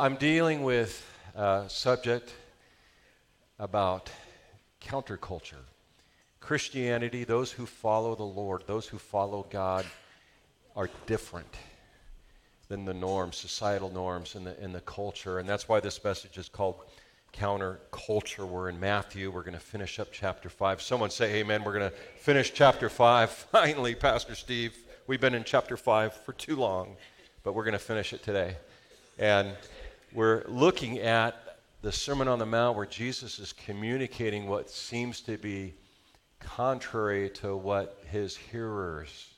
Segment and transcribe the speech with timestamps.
[0.00, 2.32] I'm dealing with a subject
[3.58, 4.10] about
[4.80, 5.66] counterculture.
[6.40, 9.84] Christianity, those who follow the Lord, those who follow God,
[10.74, 11.54] are different
[12.68, 15.38] than the norms, societal norms, and the, in the culture.
[15.38, 16.76] And that's why this message is called
[17.34, 18.48] Counterculture.
[18.48, 19.30] We're in Matthew.
[19.30, 20.80] We're going to finish up chapter 5.
[20.80, 21.62] Someone say amen.
[21.62, 23.30] We're going to finish chapter 5.
[23.52, 24.78] Finally, Pastor Steve.
[25.06, 26.96] We've been in chapter 5 for too long,
[27.42, 28.56] but we're going to finish it today.
[29.18, 29.54] And
[30.12, 35.38] we're looking at the Sermon on the Mount where Jesus is communicating what seems to
[35.38, 35.74] be
[36.40, 39.34] contrary to what his hearers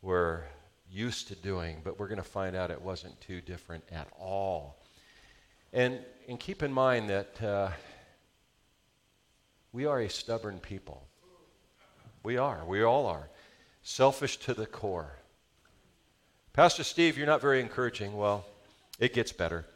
[0.00, 0.44] were
[0.90, 4.82] used to doing, but we're going to find out it wasn't too different at all.
[5.72, 7.70] And, and keep in mind that uh,
[9.72, 11.06] we are a stubborn people.
[12.22, 12.64] We are.
[12.66, 13.28] We all are.
[13.82, 15.16] Selfish to the core.
[16.52, 18.16] Pastor Steve, you're not very encouraging.
[18.16, 18.46] Well,
[18.98, 19.66] it gets better.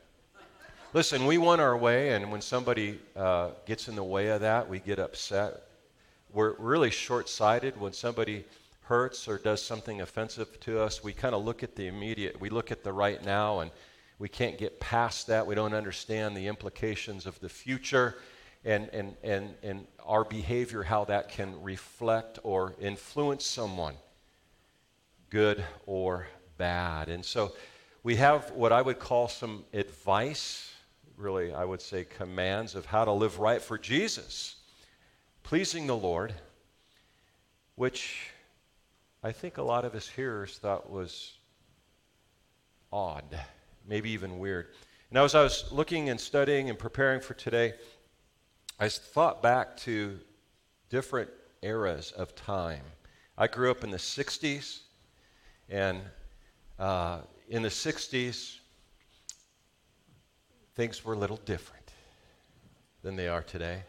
[0.95, 4.69] Listen, we want our way, and when somebody uh, gets in the way of that,
[4.69, 5.65] we get upset.
[6.33, 8.45] We're really short sighted when somebody
[8.83, 11.03] hurts or does something offensive to us.
[11.03, 13.73] We kind of look at the immediate, we look at the right now, and
[14.21, 15.45] we can't get past that.
[15.45, 18.15] We don't understand the implications of the future
[18.65, 23.95] and, and, and, and our behavior, how that can reflect or influence someone,
[25.29, 27.09] good or bad.
[27.09, 27.53] And so
[28.05, 30.71] we have what I would call some advice
[31.17, 34.57] really, I would say, commands of how to live right for Jesus,
[35.43, 36.35] pleasing the Lord,
[37.77, 38.31] which
[39.23, 41.35] I think a lot of his hearers thought was
[42.93, 43.25] odd,
[43.87, 44.69] maybe even weird.
[45.11, 47.75] Now, as I was looking and studying and preparing for today,
[48.81, 50.19] I thought back to
[50.91, 51.31] different
[51.63, 52.83] eras of time.
[53.39, 54.81] I grew up in the 60s,
[55.69, 56.01] and
[56.79, 58.59] uh, in the 60s,
[60.75, 61.91] things were a little different
[63.03, 63.83] than they are today.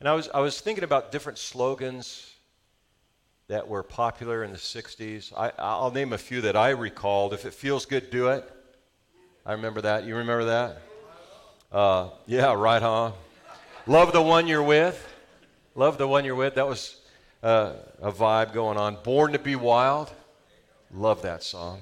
[0.00, 2.34] And I was, I was thinking about different slogans
[3.48, 5.32] that were popular in the 60s.
[5.36, 7.34] I, I'll name a few that I recalled.
[7.34, 8.48] If it feels good, do it.
[9.44, 10.04] I remember that.
[10.04, 10.82] You remember that?
[11.72, 13.12] Uh, yeah, right on.
[13.86, 15.06] Love the one you're with.
[15.74, 16.54] Love the one you're with.
[16.54, 17.00] That was
[17.42, 18.96] uh, a vibe going on.
[19.02, 20.10] Born to be wild.
[20.92, 21.80] Love that song.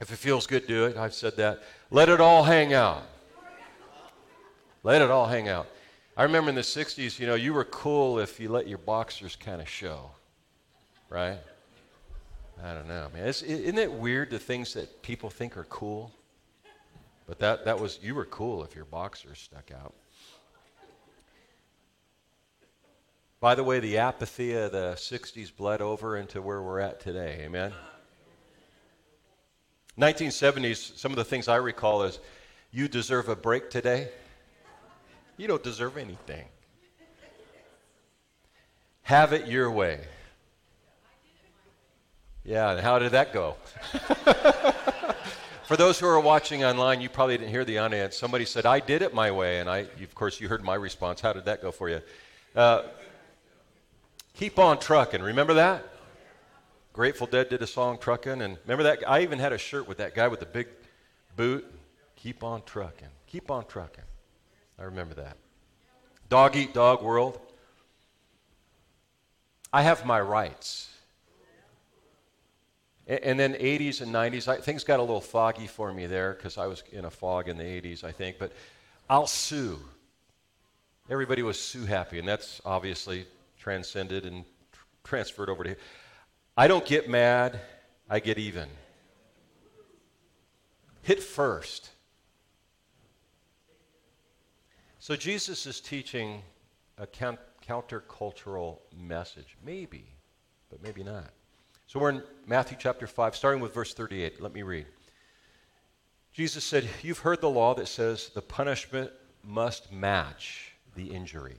[0.00, 0.96] If it feels good, do it.
[0.96, 1.62] I've said that.
[1.90, 3.02] Let it all hang out.
[4.84, 5.66] Let it all hang out.
[6.16, 9.34] I remember in the 60s, you know, you were cool if you let your boxers
[9.36, 10.10] kind of show,
[11.08, 11.38] right?
[12.62, 13.26] I don't know, man.
[13.26, 16.12] It's, isn't it weird the things that people think are cool?
[17.26, 19.94] But that, that was, you were cool if your boxers stuck out.
[23.40, 27.40] By the way, the apathy of the 60s bled over into where we're at today.
[27.42, 27.72] Amen?
[30.00, 32.18] 1970s, some of the things I recall is
[32.70, 34.08] you deserve a break today.
[35.36, 36.46] You don't deserve anything.
[39.02, 40.00] Have it your way.
[42.44, 43.56] Yeah, and how did that go?
[45.64, 48.16] For those who are watching online, you probably didn't hear the audience.
[48.16, 49.60] Somebody said, I did it my way.
[49.60, 51.20] And I, of course, you heard my response.
[51.20, 52.00] How did that go for you?
[52.56, 52.82] Uh,
[54.34, 55.22] keep on trucking.
[55.22, 55.89] Remember that?
[56.92, 59.08] Grateful Dead did a song, Truckin', and remember that?
[59.08, 60.68] I even had a shirt with that guy with the big
[61.36, 61.64] boot.
[62.16, 63.08] Keep on trucking.
[63.26, 64.04] Keep on trucking.
[64.78, 65.36] I remember that.
[66.28, 67.40] Dog Eat Dog World.
[69.72, 70.88] I have my rights.
[73.06, 76.58] And then 80s and 90s, I, things got a little foggy for me there because
[76.58, 78.38] I was in a fog in the 80s, I think.
[78.38, 78.52] But
[79.08, 79.80] I'll sue.
[81.08, 83.26] Everybody was sue happy, and that's obviously
[83.58, 84.44] transcended and
[85.02, 85.76] transferred over to
[86.60, 87.58] I don't get mad,
[88.10, 88.68] I get even.
[91.00, 91.88] Hit first.
[94.98, 96.42] So Jesus is teaching
[96.98, 99.56] a countercultural message.
[99.64, 100.04] Maybe,
[100.68, 101.30] but maybe not.
[101.86, 104.42] So we're in Matthew chapter 5, starting with verse 38.
[104.42, 104.84] Let me read.
[106.30, 109.10] Jesus said, You've heard the law that says the punishment
[109.42, 111.56] must match the injury.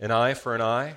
[0.00, 0.94] An eye for an eye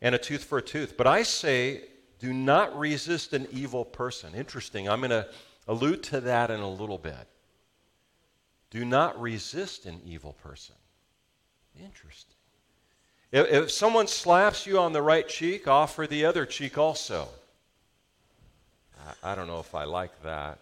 [0.00, 0.96] and a tooth for a tooth.
[0.96, 1.82] But I say,
[2.18, 4.34] do not resist an evil person.
[4.34, 4.88] Interesting.
[4.88, 5.28] I'm going to
[5.68, 7.28] allude to that in a little bit.
[8.70, 10.74] Do not resist an evil person.
[11.82, 12.36] Interesting.
[13.32, 17.28] If, if someone slaps you on the right cheek, offer the other cheek also.
[19.22, 20.58] I, I don't know if I like that.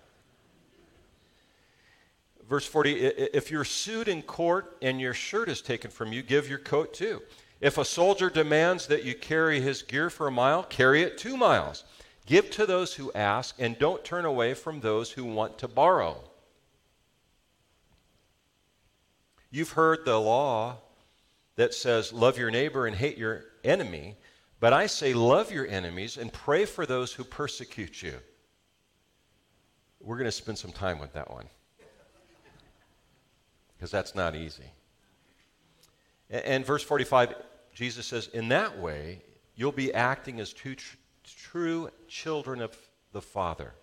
[2.49, 6.49] Verse 40 If you're sued in court and your shirt is taken from you, give
[6.49, 7.23] your coat too.
[7.65, 11.35] If a soldier demands that you carry his gear for a mile, carry it two
[11.35, 11.85] miles.
[12.27, 16.23] Give to those who ask, and don't turn away from those who want to borrow.
[19.51, 20.77] You've heard the law
[21.57, 24.19] that says, Love your neighbor and hate your enemy.
[24.61, 28.19] But I say, Love your enemies and pray for those who persecute you.
[30.01, 31.47] We're going to spend some time with that one
[33.75, 34.71] because that's not easy.
[36.29, 37.35] And verse 45,
[37.75, 39.23] Jesus says, In that way,
[39.55, 42.77] you'll be acting as two tr- true children of
[43.13, 43.75] the Father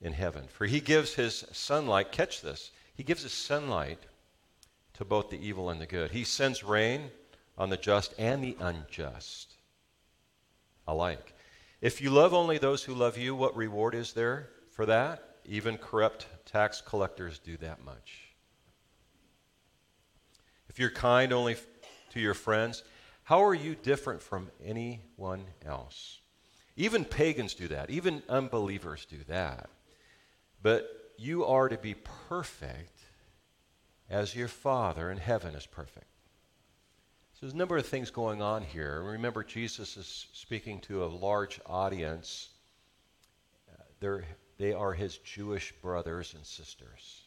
[0.00, 0.46] in heaven.
[0.48, 3.98] For he gives his sunlight, catch this, he gives his sunlight
[4.94, 6.10] to both the evil and the good.
[6.10, 7.10] He sends rain
[7.56, 9.54] on the just and the unjust
[10.86, 11.34] alike.
[11.80, 15.36] If you love only those who love you, what reward is there for that?
[15.44, 18.28] Even corrupt tax collectors do that much.
[20.68, 21.56] If you're kind only
[22.10, 22.84] to your friends,
[23.32, 26.20] how are you different from anyone else?
[26.76, 29.70] Even pagans do that, even unbelievers do that.
[30.62, 30.86] But
[31.16, 31.94] you are to be
[32.28, 33.00] perfect
[34.10, 36.04] as your Father in heaven is perfect.
[37.32, 39.00] So there's a number of things going on here.
[39.00, 42.50] Remember, Jesus is speaking to a large audience.
[43.98, 44.26] They're,
[44.58, 47.22] they are his Jewish brothers and sisters.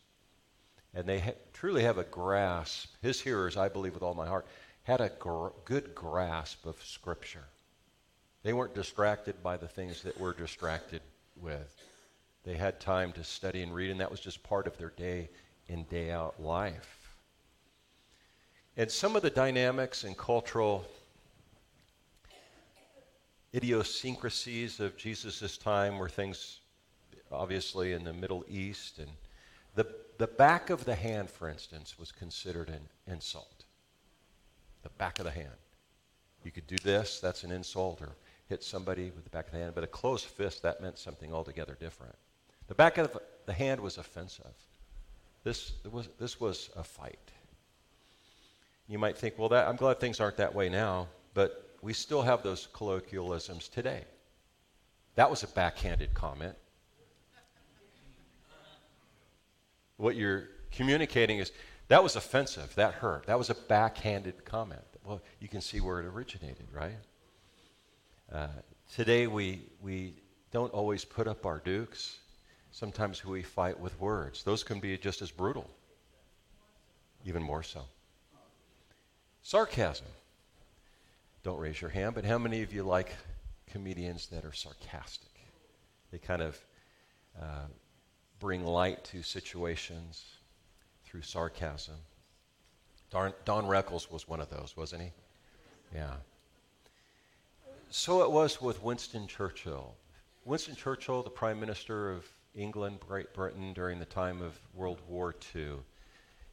[0.93, 2.93] And they ha- truly have a grasp.
[3.01, 4.45] His hearers, I believe with all my heart,
[4.85, 7.45] had a gr- good grasp of Scripture.
[8.43, 11.01] They weren't distracted by the things that we're distracted
[11.41, 11.75] with.
[12.43, 15.29] They had time to study and read, and that was just part of their day
[15.67, 17.17] in, day out life.
[18.77, 20.85] And some of the dynamics and cultural
[23.55, 26.59] idiosyncrasies of Jesus' time were things,
[27.31, 28.99] obviously, in the Middle East.
[28.99, 29.09] And
[29.73, 29.87] the,
[30.19, 33.54] the back of the hand, for instance, was considered an insult.
[34.85, 35.49] The back of the hand.
[36.43, 38.09] You could do this, that's an insult, or
[38.47, 41.33] hit somebody with the back of the hand, but a closed fist, that meant something
[41.33, 42.13] altogether different.
[42.67, 43.17] The back of
[43.47, 44.53] the hand was offensive.
[45.43, 47.17] This was, this was a fight.
[48.87, 52.21] You might think, well, that, I'm glad things aren't that way now, but we still
[52.21, 54.03] have those colloquialisms today.
[55.15, 56.55] That was a backhanded comment.
[59.97, 61.51] What you're communicating is
[61.87, 64.81] that was offensive, that hurt, that was a backhanded comment.
[65.05, 66.97] Well, you can see where it originated, right?
[68.31, 68.47] Uh,
[68.91, 70.15] today, we, we
[70.51, 72.17] don't always put up our dukes.
[72.71, 74.43] Sometimes we fight with words.
[74.43, 75.69] Those can be just as brutal,
[77.23, 77.81] even more so.
[79.43, 80.07] Sarcasm.
[81.43, 83.13] Don't raise your hand, but how many of you like
[83.67, 85.29] comedians that are sarcastic?
[86.11, 86.59] They kind of
[87.39, 87.67] uh,
[88.39, 90.25] bring light to situations
[91.15, 91.95] through sarcasm.
[93.09, 95.11] Don, Don Rickles was one of those, wasn't he?
[95.95, 96.15] Yeah.
[97.89, 99.95] So it was with Winston Churchill.
[100.43, 105.33] Winston Churchill, the Prime Minister of England, Great Britain during the time of World War
[105.55, 105.75] II,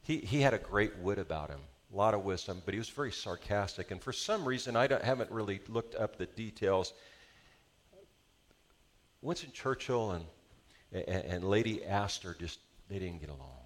[0.01, 1.59] he, he had a great wit about him,
[1.93, 3.91] a lot of wisdom, but he was very sarcastic.
[3.91, 6.93] And for some reason, I haven't really looked up the details.
[9.21, 10.25] Winston Churchill and,
[10.93, 13.62] and, and Lady Astor just, they didn't get along.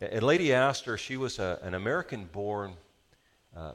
[0.00, 2.72] Lady Astor, she was a, an American born
[3.54, 3.72] uh,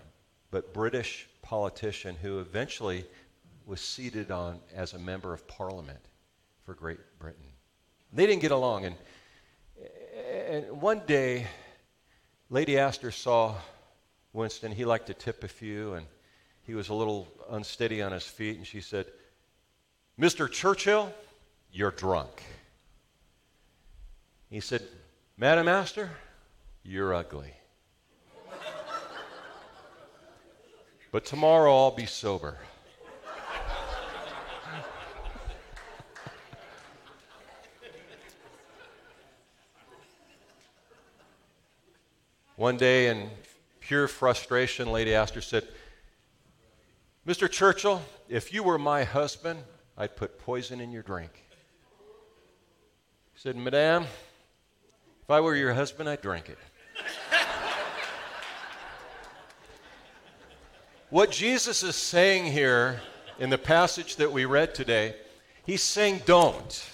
[0.51, 3.05] but British politician who eventually
[3.65, 5.99] was seated on as a member of parliament
[6.63, 7.45] for Great Britain.
[8.13, 8.85] They didn't get along.
[8.85, 8.95] And,
[10.49, 11.47] and one day,
[12.49, 13.55] Lady Astor saw
[14.33, 14.71] Winston.
[14.71, 16.05] He liked to tip a few, and
[16.63, 18.57] he was a little unsteady on his feet.
[18.57, 19.07] And she said,
[20.19, 20.49] Mr.
[20.49, 21.11] Churchill,
[21.71, 22.43] you're drunk.
[24.49, 24.83] He said,
[25.37, 26.09] Madam Astor,
[26.81, 27.53] you're ugly.
[31.11, 32.57] But tomorrow I'll be sober.
[42.55, 43.29] One day, in
[43.81, 45.67] pure frustration, Lady Astor said,
[47.27, 47.51] Mr.
[47.51, 49.59] Churchill, if you were my husband,
[49.97, 51.43] I'd put poison in your drink.
[53.33, 54.05] He said, Madame,
[55.25, 56.59] if I were your husband, I'd drink it.
[61.09, 63.01] What Jesus is saying here
[63.39, 65.15] in the passage that we read today,
[65.65, 66.87] he's saying, don't.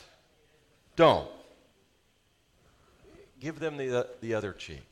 [0.96, 1.28] Don't.
[3.42, 4.90] Give them the, the other cheek.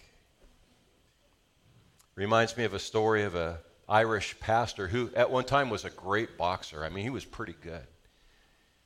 [2.16, 5.90] Reminds me of a story of a Irish pastor who at one time was a
[5.90, 6.84] great boxer.
[6.84, 7.88] I mean, he was pretty good.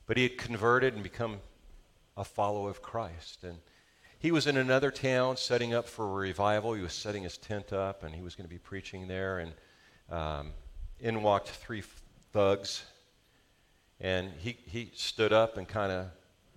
[0.06, 1.38] But he had converted and become
[2.16, 3.42] a follower of Christ.
[3.42, 3.58] And
[4.24, 6.72] he was in another town setting up for a revival.
[6.72, 9.40] He was setting his tent up and he was going to be preaching there.
[9.40, 9.52] And
[10.10, 10.52] um,
[10.98, 11.82] in walked three
[12.32, 12.86] thugs,
[14.00, 16.06] And he, he stood up and kind of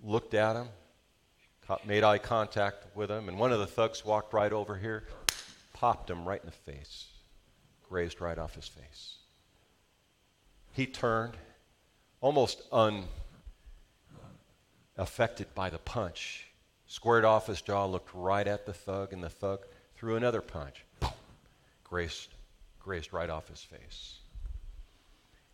[0.02, 0.68] looked at him,
[1.84, 5.04] made eye contact with him, and one of the thugs walked right over here,
[5.74, 7.08] popped him right in the face,
[7.86, 9.16] grazed right off his face.
[10.72, 11.34] He turned,
[12.22, 12.62] almost
[14.96, 16.47] unaffected by the punch,
[16.88, 19.60] squared off his jaw, looked right at the thug, and the thug
[19.96, 21.10] threw another punch, Boom!
[21.84, 22.30] grazed,
[22.80, 24.16] grazed right off his face.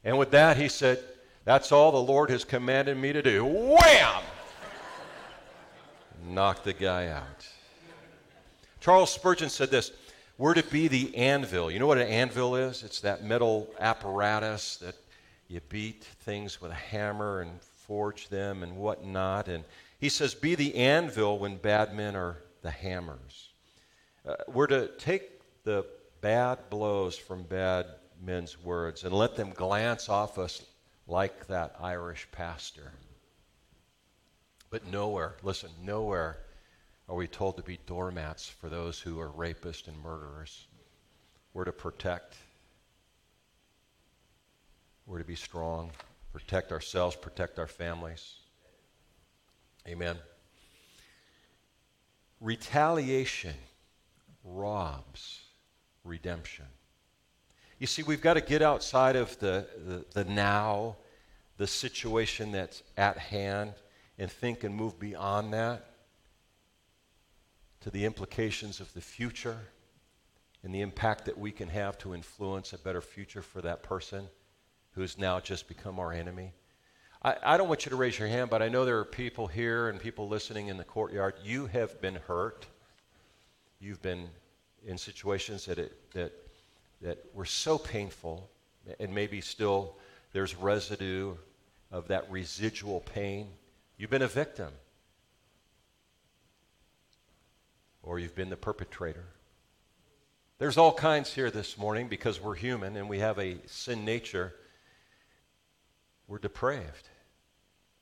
[0.04, 1.02] And with that, he said,
[1.44, 3.44] That's all the Lord has commanded me to do.
[3.44, 4.22] Wham!
[6.26, 7.46] Knocked the guy out.
[8.80, 9.92] Charles Spurgeon said this
[10.38, 11.70] We're to be the anvil.
[11.70, 12.82] You know what an anvil is?
[12.82, 14.94] It's that metal apparatus that
[15.48, 19.48] you beat things with a hammer and forge them and whatnot.
[19.48, 19.64] And
[19.98, 23.50] he says, Be the anvil when bad men are the hammers.
[24.26, 25.84] Uh, we're to take the
[26.20, 27.86] bad blows from bad
[28.22, 30.62] men's words and let them glance off us
[31.06, 32.92] like that Irish pastor.
[34.70, 36.38] But nowhere, listen, nowhere
[37.08, 40.66] are we told to be doormats for those who are rapists and murderers.
[41.52, 42.34] We're to protect.
[45.06, 45.90] We're to be strong,
[46.32, 48.36] protect ourselves, protect our families.
[49.86, 50.16] Amen.
[52.40, 53.54] Retaliation
[54.44, 55.40] robs
[56.04, 56.66] redemption.
[57.78, 60.96] You see, we've got to get outside of the, the, the now,
[61.56, 63.74] the situation that's at hand,
[64.18, 65.86] and think and move beyond that
[67.80, 69.58] to the implications of the future
[70.62, 74.28] and the impact that we can have to influence a better future for that person
[74.92, 76.52] who's now just become our enemy.
[77.25, 79.47] I, I don't want you to raise your hand, but I know there are people
[79.47, 81.35] here and people listening in the courtyard.
[81.43, 82.66] You have been hurt.
[83.81, 84.28] You've been
[84.87, 86.33] in situations that, it, that
[87.04, 88.50] that were so painful,
[88.99, 89.97] and maybe still
[90.33, 91.35] there's residue
[91.93, 93.49] of that residual pain.
[93.99, 94.73] You've been a victim,
[98.02, 99.26] or you've been the perpetrator.
[100.59, 104.54] There's all kinds here this morning because we're human and we have a sin nature.
[106.26, 107.11] We're depraved.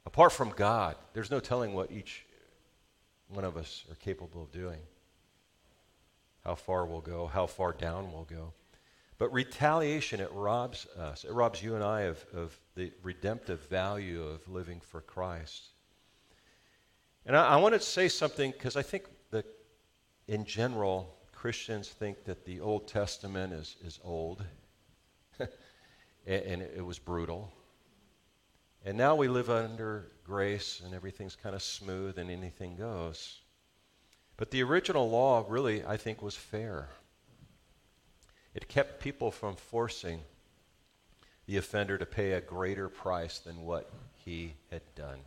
[0.05, 2.27] Apart from God, there's no telling what each
[3.29, 4.81] one of us are capable of doing.
[6.45, 8.53] How far we'll go, how far down we'll go.
[9.19, 11.25] But retaliation, it robs us.
[11.25, 15.69] It robs you and I of, of the redemptive value of living for Christ.
[17.25, 19.47] And I, I want to say something because I think that
[20.27, 24.45] in general, Christians think that the Old Testament is, is old
[25.39, 25.49] and,
[26.27, 27.53] and it was brutal.
[28.85, 33.41] And now we live under grace and everything's kind of smooth and anything goes.
[34.37, 36.89] But the original law really, I think, was fair.
[38.55, 40.21] It kept people from forcing
[41.47, 43.93] the offender to pay a greater price than what
[44.25, 45.19] he had done.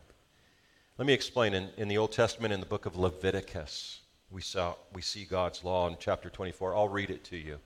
[0.97, 1.53] Let me explain.
[1.53, 5.63] In, in the Old Testament, in the book of Leviticus, we, saw, we see God's
[5.63, 6.75] law in chapter 24.
[6.75, 7.59] I'll read it to you.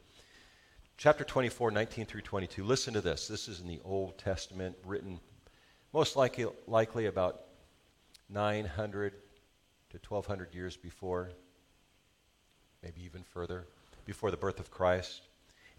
[0.97, 2.63] Chapter 24, 19 through 22.
[2.63, 3.27] Listen to this.
[3.27, 5.19] This is in the Old Testament, written
[5.93, 7.41] most likely, likely about
[8.29, 9.13] 900
[9.91, 11.31] to 1200 years before,
[12.83, 13.65] maybe even further,
[14.05, 15.21] before the birth of Christ.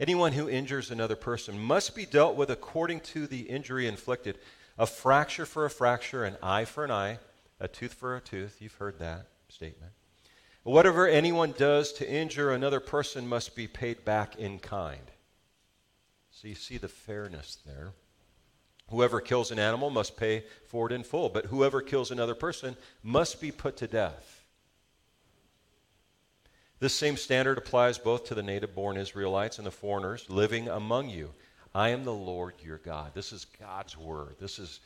[0.00, 4.38] Anyone who injures another person must be dealt with according to the injury inflicted.
[4.78, 7.18] A fracture for a fracture, an eye for an eye,
[7.60, 8.56] a tooth for a tooth.
[8.60, 9.92] You've heard that statement.
[10.62, 15.10] Whatever anyone does to injure another person must be paid back in kind.
[16.30, 17.92] So you see the fairness there.
[18.90, 22.76] Whoever kills an animal must pay for it in full, but whoever kills another person
[23.02, 24.44] must be put to death.
[26.80, 31.10] This same standard applies both to the native born Israelites and the foreigners living among
[31.10, 31.30] you.
[31.74, 33.12] I am the Lord your God.
[33.14, 34.36] This is God's word.
[34.40, 34.80] This is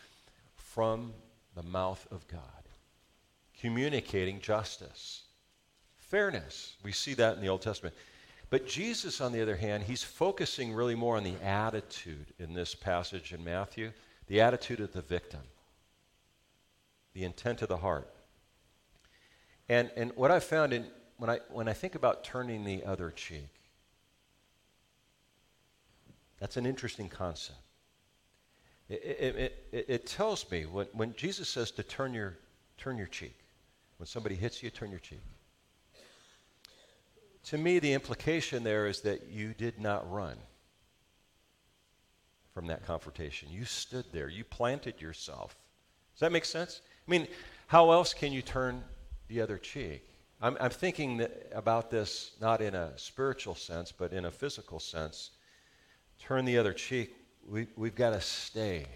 [0.56, 1.14] from
[1.54, 2.42] the mouth of God,
[3.60, 5.22] communicating justice,
[5.96, 6.74] fairness.
[6.82, 7.94] We see that in the Old Testament.
[8.50, 12.74] But Jesus, on the other hand, he's focusing really more on the attitude in this
[12.74, 13.92] passage in Matthew
[14.26, 15.42] the attitude of the victim,
[17.12, 18.08] the intent of the heart.
[19.68, 20.86] And, and what I found in
[21.16, 23.48] when I, when I think about turning the other cheek,
[26.40, 27.58] that's an interesting concept.
[28.88, 32.36] It, it, it, it, tells me when, when Jesus says to turn your,
[32.76, 33.38] turn your cheek,
[33.96, 35.22] when somebody hits you, turn your cheek.
[37.44, 40.36] To me, the implication there is that you did not run
[42.54, 43.48] from that confrontation.
[43.50, 45.56] You stood there, you planted yourself.
[46.14, 46.80] Does that make sense?
[47.06, 47.28] I mean,
[47.66, 48.82] how else can you turn
[49.28, 50.08] the other cheek?
[50.40, 55.30] I'm, I'm thinking about this not in a spiritual sense, but in a physical sense.
[56.20, 57.14] Turn the other cheek.
[57.46, 58.86] We, we've got to stay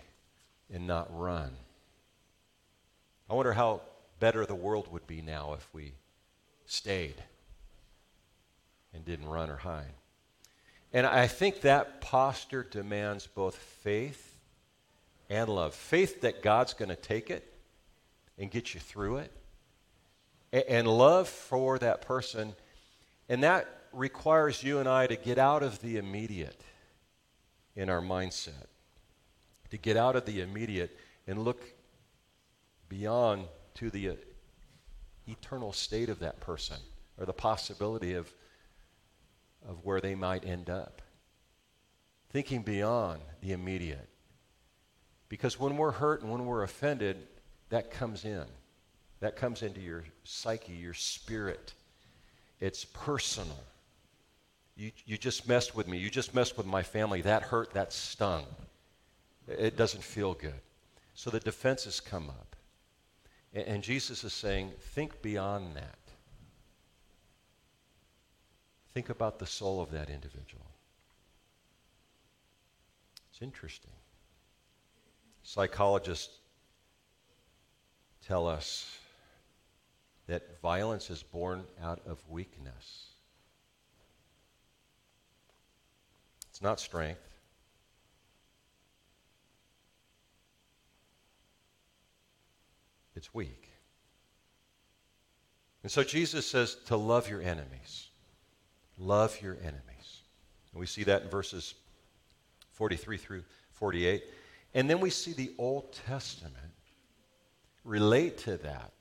[0.73, 1.51] and not run.
[3.29, 3.83] I wonder how
[4.21, 5.93] better the world would be now if we
[6.65, 7.23] stayed
[8.93, 9.93] and didn't run or hide.
[10.93, 14.37] And I think that posture demands both faith
[15.29, 15.75] and love.
[15.75, 17.53] Faith that God's going to take it
[18.39, 19.33] and get you through it,
[20.53, 22.55] and love for that person.
[23.29, 26.61] And that requires you and I to get out of the immediate
[27.75, 28.67] in our mindset,
[29.71, 31.63] to get out of the immediate and look
[32.89, 34.15] beyond to the uh,
[35.27, 36.77] eternal state of that person
[37.19, 38.33] or the possibility of,
[39.69, 41.03] of where they might end up.
[42.31, 44.09] Thinking beyond the immediate.
[45.29, 47.17] Because when we're hurt and when we're offended,
[47.69, 48.45] that comes in.
[49.21, 51.75] That comes into your psyche, your spirit.
[52.61, 53.59] It's personal.
[54.77, 55.99] You, you just messed with me.
[55.99, 57.21] You just messed with my family.
[57.23, 58.47] That hurt, that stung.
[59.47, 60.61] It doesn't feel good.
[61.15, 62.57] So the defenses come up.
[63.53, 65.98] And, and Jesus is saying, think beyond that.
[68.99, 70.67] Think about the soul of that individual.
[73.31, 73.93] It's interesting.
[75.45, 76.39] Psychologists
[78.27, 78.99] tell us
[80.27, 83.11] that violence is born out of weakness.
[86.51, 87.21] It's not strength.
[93.15, 93.71] It's weak.
[95.85, 98.09] And so Jesus says to love your enemies.
[98.99, 100.23] Love your enemies.
[100.73, 101.75] And we see that in verses
[102.73, 104.25] 43 through 48.
[104.75, 106.55] And then we see the Old Testament
[107.85, 108.93] relate to that.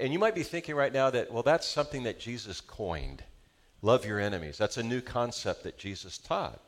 [0.00, 3.22] And you might be thinking right now that, well, that's something that Jesus coined.
[3.80, 4.58] Love your enemies.
[4.58, 6.60] That's a new concept that Jesus taught.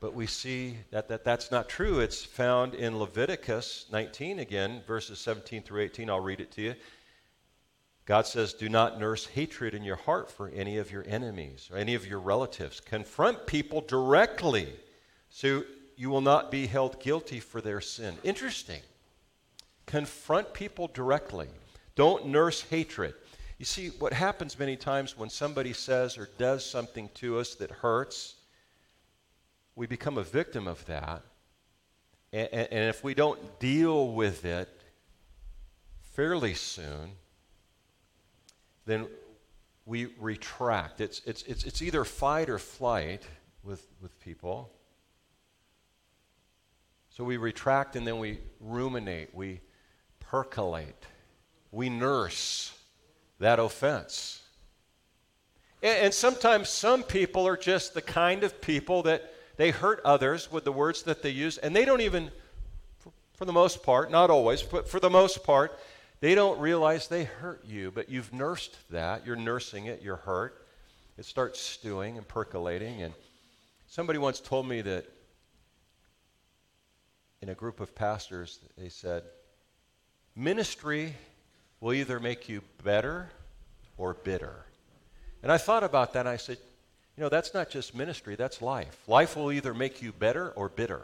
[0.00, 2.00] But we see that, that that's not true.
[2.00, 6.10] It's found in Leviticus 19 again, verses 17 through 18.
[6.10, 6.74] I'll read it to you.
[8.06, 11.78] God says, Do not nurse hatred in your heart for any of your enemies or
[11.78, 12.80] any of your relatives.
[12.80, 14.68] Confront people directly
[15.30, 15.64] so
[15.96, 18.16] you will not be held guilty for their sin.
[18.22, 18.82] Interesting.
[19.86, 21.48] Confront people directly.
[21.94, 23.14] Don't nurse hatred.
[23.58, 27.70] You see, what happens many times when somebody says or does something to us that
[27.70, 28.34] hurts,
[29.76, 31.22] we become a victim of that.
[32.32, 34.68] And, and, and if we don't deal with it
[36.12, 37.12] fairly soon,
[38.86, 39.06] then
[39.86, 41.00] we retract.
[41.00, 43.22] It's, it's, it's, it's either fight or flight
[43.62, 44.70] with, with people.
[47.10, 49.60] So we retract and then we ruminate, we
[50.20, 51.06] percolate,
[51.70, 52.76] we nurse
[53.38, 54.42] that offense.
[55.82, 60.50] And, and sometimes some people are just the kind of people that they hurt others
[60.50, 62.30] with the words that they use, and they don't even,
[62.98, 65.78] for, for the most part, not always, but for the most part,
[66.20, 69.26] they don't realize they hurt you, but you've nursed that.
[69.26, 70.66] You're nursing it, you're hurt.
[71.18, 73.02] It starts stewing and percolating.
[73.02, 73.14] And
[73.86, 75.06] somebody once told me that
[77.42, 79.22] in a group of pastors, they said,
[80.34, 81.14] Ministry
[81.80, 83.30] will either make you better
[83.96, 84.64] or bitter.
[85.42, 86.58] And I thought about that and I said,
[87.16, 88.98] you know, that's not just ministry, that's life.
[89.06, 91.02] Life will either make you better or bitter.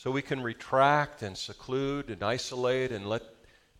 [0.00, 3.22] So we can retract and seclude and isolate and let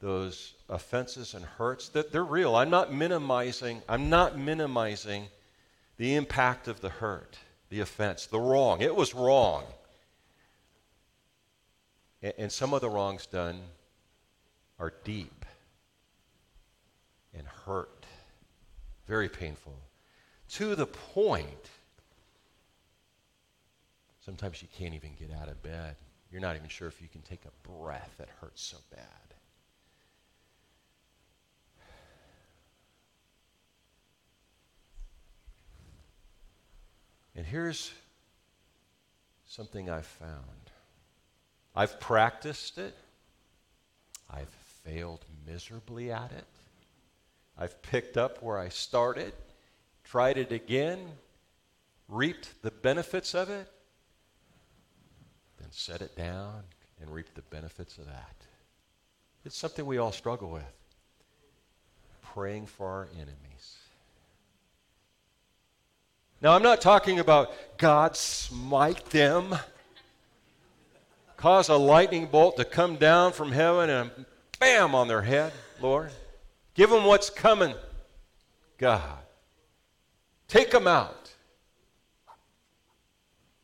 [0.00, 2.56] those offenses and hurts that they're real.
[2.56, 5.28] I'm not minimizing, I'm not minimizing
[5.96, 7.38] the impact of the hurt,
[7.70, 8.82] the offense, the wrong.
[8.82, 9.64] It was wrong.
[12.20, 13.62] And, and some of the wrongs done
[14.78, 15.46] are deep
[17.32, 18.04] and hurt,
[19.06, 19.78] very painful,
[20.50, 21.70] to the point
[24.22, 25.96] sometimes you can't even get out of bed.
[26.30, 28.14] You're not even sure if you can take a breath.
[28.20, 29.06] It hurts so bad.
[37.34, 37.92] And here's
[39.46, 40.44] something I've found
[41.74, 42.94] I've practiced it.
[44.28, 44.48] I've
[44.84, 46.44] failed miserably at it.
[47.56, 49.32] I've picked up where I started,
[50.04, 50.98] tried it again,
[52.08, 53.68] reaped the benefits of it,
[55.70, 56.62] then set it down
[57.00, 58.34] and reap the benefits of that.
[59.44, 60.62] It's something we all struggle with.
[62.22, 63.76] Praying for our enemies.
[66.42, 69.56] Now, I'm not talking about God smite them
[71.36, 74.10] cause a lightning bolt to come down from heaven and
[74.58, 76.10] bam on their head, Lord.
[76.74, 77.74] Give them what's coming,
[78.78, 79.18] God.
[80.48, 81.19] Take them out.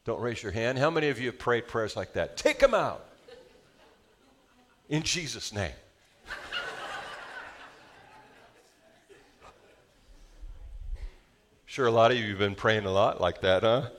[0.06, 0.78] Don't raise your hand.
[0.78, 2.36] How many of you have prayed prayers like that?
[2.36, 3.04] Take them out.
[4.88, 5.72] In Jesus' name.
[11.64, 13.90] Sure, a lot of you have been praying a lot like that, huh?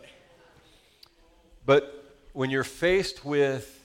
[1.66, 3.84] But when you're faced with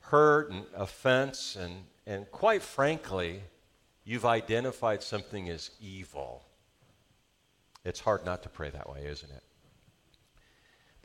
[0.00, 3.42] hurt and offense, and, and quite frankly,
[4.04, 6.42] you've identified something as evil,
[7.84, 9.42] it's hard not to pray that way, isn't it?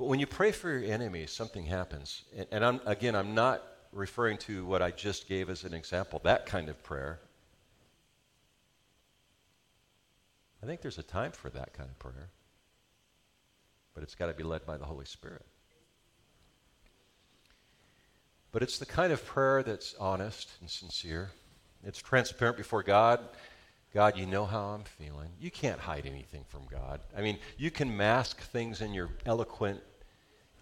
[0.04, 2.24] But when you pray for your enemies, something happens.
[2.36, 3.64] And, and I'm, again, I'm not
[3.94, 7.22] referring to what I just gave as an example, that kind of prayer.
[10.62, 12.28] I think there's a time for that kind of prayer,
[13.94, 15.46] but it's got to be led by the Holy Spirit.
[18.52, 21.32] But it's the kind of prayer that's honest and sincere.
[21.82, 23.22] It's transparent before God.
[23.94, 25.30] God, you know how I'm feeling.
[25.40, 27.00] You can't hide anything from God.
[27.16, 29.80] I mean, you can mask things in your eloquent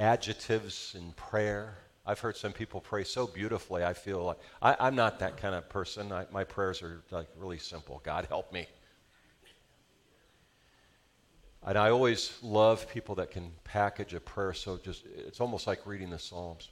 [0.01, 1.77] adjectives in prayer.
[2.05, 3.83] I've heard some people pray so beautifully.
[3.85, 6.11] I feel like I, am not that kind of person.
[6.11, 8.01] I, my prayers are like really simple.
[8.03, 8.67] God help me.
[11.63, 15.85] And I always love people that can package a prayer so just, it's almost like
[15.85, 16.69] reading the Psalms.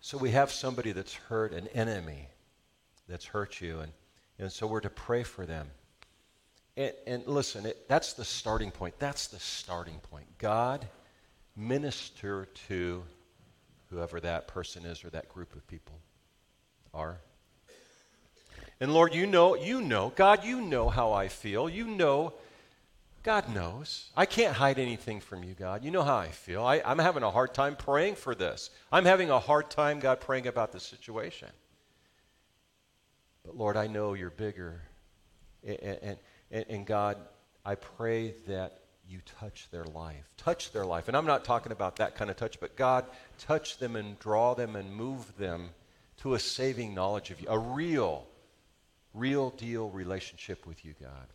[0.00, 2.28] So we have somebody that's hurt, an enemy
[3.08, 3.92] that's hurt you, and,
[4.38, 5.70] and so we're to pray for them.
[6.76, 8.98] And, and listen, it, that's the starting point.
[8.98, 10.26] That's the starting point.
[10.38, 10.86] God,
[11.56, 13.02] minister to
[13.90, 15.98] whoever that person is or that group of people
[16.92, 17.18] are.
[18.78, 21.68] And Lord, you know, you know, God, you know how I feel.
[21.68, 22.34] You know,
[23.22, 24.10] God knows.
[24.14, 25.82] I can't hide anything from you, God.
[25.82, 26.62] You know how I feel.
[26.62, 28.70] I, am having a hard time praying for this.
[28.92, 31.48] I'm having a hard time, God, praying about the situation.
[33.44, 34.82] But Lord, I know you're bigger.
[35.66, 36.18] And, and,
[36.50, 37.16] and God,
[37.64, 40.28] I pray that you touch their life.
[40.36, 41.08] Touch their life.
[41.08, 43.04] And I'm not talking about that kind of touch, but God,
[43.38, 45.70] touch them and draw them and move them
[46.18, 48.26] to a saving knowledge of you, a real
[49.16, 51.26] real deal relationship with you, God.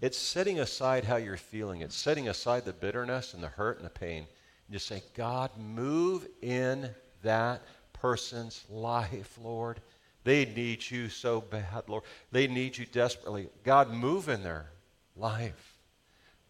[0.00, 1.80] It's setting aside how you're feeling.
[1.80, 4.26] It's setting aside the bitterness and the hurt and the pain.
[4.66, 6.90] And just say, God, move in
[7.22, 9.80] that person's life, Lord.
[10.24, 12.04] They need you so bad, Lord.
[12.30, 13.48] They need you desperately.
[13.64, 14.70] God, move in their
[15.16, 15.78] life.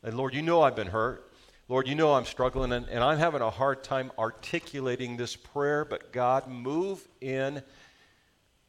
[0.02, 1.30] And Lord, you know I've been hurt.
[1.68, 5.84] Lord, you know I'm struggling and, and I'm having a hard time articulating this prayer,
[5.84, 7.62] but God, move in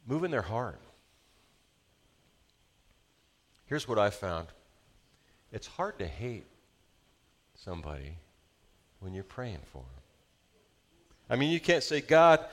[0.05, 0.79] move in their heart.
[3.65, 4.47] Here's what I found
[5.51, 6.45] it's hard to hate
[7.55, 8.17] somebody
[8.99, 10.03] when you're praying for them.
[11.29, 12.45] I mean, you can't say, God,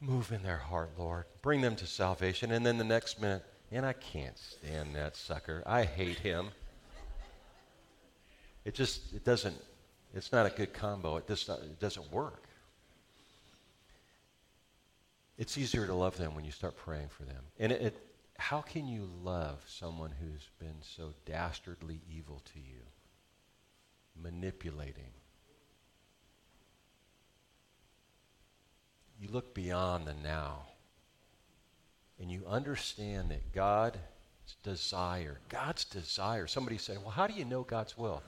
[0.00, 1.24] move in their heart, Lord.
[1.42, 2.52] Bring them to salvation.
[2.52, 5.62] And then the next minute, and I can't stand that sucker.
[5.66, 6.48] I hate him.
[8.64, 9.56] It just, it doesn't,
[10.14, 11.16] it's not a good combo.
[11.16, 12.44] It, just, it doesn't work.
[15.38, 17.42] It's easier to love them when you start praying for them.
[17.58, 18.06] And it, it,
[18.38, 22.80] how can you love someone who's been so dastardly evil to you?
[24.20, 25.12] Manipulating.
[29.20, 30.62] You look beyond the now.
[32.20, 33.98] And you understand that God's
[34.62, 36.46] desire, God's desire.
[36.46, 38.22] Somebody said, Well, how do you know God's will?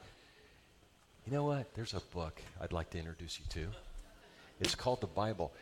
[1.27, 1.75] You know what?
[1.75, 3.69] There's a book I'd like to introduce you to.
[4.61, 5.53] It's called the Bible.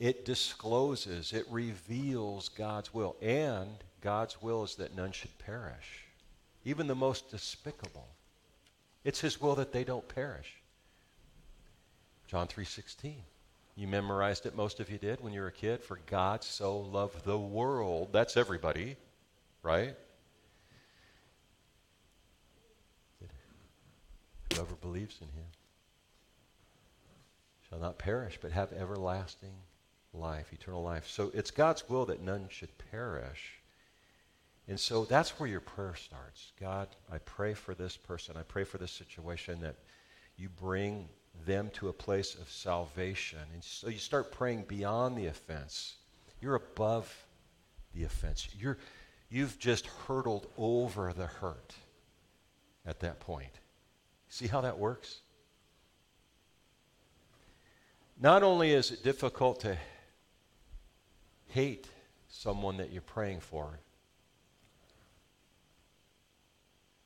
[0.00, 3.14] It discloses, it reveals God's will.
[3.22, 6.06] And God's will is that none should perish,
[6.64, 8.08] even the most despicable.
[9.04, 10.54] It's his will that they don't perish.
[12.26, 13.22] John 3:16.
[13.74, 16.78] You memorized it most of you did when you were a kid for God so
[16.78, 18.10] loved the world.
[18.12, 18.96] That's everybody,
[19.62, 19.96] right?
[24.52, 25.46] Whoever believes in him
[27.68, 29.54] shall not perish but have everlasting
[30.12, 31.08] life, eternal life.
[31.08, 33.62] So it's God's will that none should perish.
[34.68, 36.52] And so that's where your prayer starts.
[36.60, 38.36] God, I pray for this person.
[38.36, 39.76] I pray for this situation that
[40.36, 41.08] you bring
[41.46, 43.38] them to a place of salvation.
[43.52, 45.96] And so you start praying beyond the offense.
[46.40, 47.12] You're above
[47.94, 48.48] the offense.
[48.58, 48.78] You're,
[49.30, 51.74] you've just hurdled over the hurt
[52.86, 53.52] at that point.
[54.28, 55.20] See how that works?
[58.20, 59.76] Not only is it difficult to
[61.52, 61.86] hate
[62.28, 63.78] someone that you're praying for.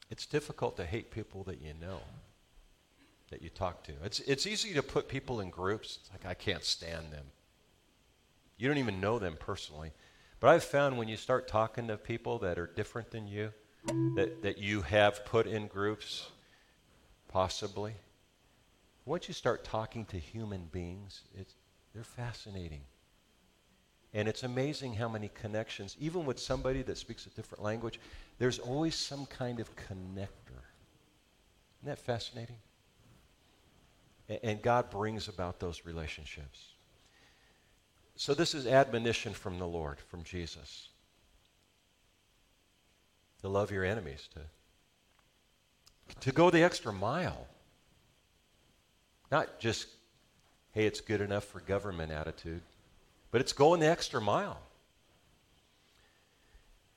[0.08, 1.98] It's difficult to hate people that you know,
[3.30, 3.92] that you talk to.
[4.04, 5.98] It's, it's easy to put people in groups.
[6.00, 7.24] It's like, I can't stand them.
[8.56, 9.92] You don't even know them personally.
[10.40, 13.52] But I've found when you start talking to people that are different than you,
[14.16, 16.28] that, that you have put in groups,
[17.28, 17.94] possibly,
[19.04, 21.54] once you start talking to human beings, it's,
[21.94, 22.82] they're fascinating.
[24.12, 28.00] And it's amazing how many connections, even with somebody that speaks a different language,
[28.38, 30.62] there's always some kind of connector.
[31.80, 32.56] Isn't that fascinating?
[34.28, 36.72] And, God brings about those relationships.
[38.16, 40.88] So, this is admonition from the Lord, from Jesus.
[43.42, 44.40] To love your enemies, to,
[46.20, 47.46] to go the extra mile.
[49.30, 49.86] Not just,
[50.72, 52.62] hey, it's good enough for government attitude,
[53.30, 54.58] but it's going the extra mile.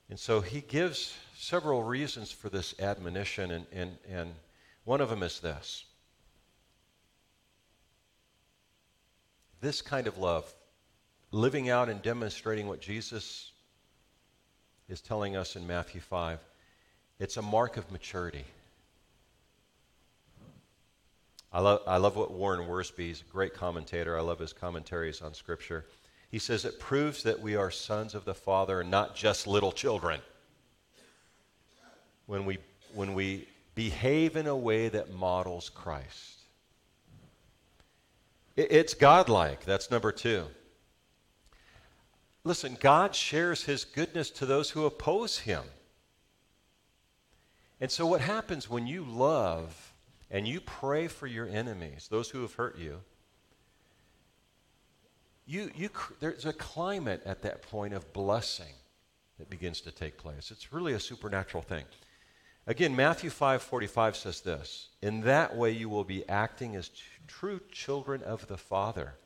[0.09, 4.33] And so he gives several reasons for this admonition, and, and, and
[4.83, 5.85] one of them is this
[9.61, 10.51] this kind of love,
[11.31, 13.51] living out and demonstrating what Jesus
[14.87, 16.39] is telling us in Matthew 5,
[17.19, 18.45] it's a mark of maturity.
[21.51, 24.17] I love, I love what Warren Wiersbe, he's a great commentator.
[24.17, 25.85] I love his commentaries on Scripture.
[26.29, 29.71] He says it proves that we are sons of the Father and not just little
[29.71, 30.21] children.
[32.27, 32.59] When we,
[32.93, 36.38] when we behave in a way that models Christ,
[38.59, 39.65] it's godlike.
[39.65, 40.45] That's number two.
[42.43, 45.63] Listen, God shares his goodness to those who oppose him.
[47.81, 49.93] And so, what happens when you love
[50.31, 53.01] and you pray for your enemies, those who have hurt you,
[55.45, 58.73] you, you, there's a climate at that point of blessing
[59.39, 60.51] that begins to take place.
[60.51, 61.85] It's really a supernatural thing.
[62.69, 66.91] Again, Matthew 5:45 says this, "In that way you will be acting as
[67.25, 69.17] true children of the Father